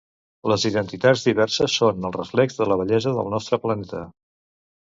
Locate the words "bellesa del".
2.83-3.33